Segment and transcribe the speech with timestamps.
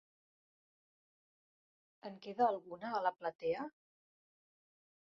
[2.11, 3.71] En queda alguna a la platea?